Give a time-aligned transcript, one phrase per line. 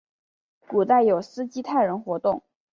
[0.67, 2.41] 古代有斯基泰人活动。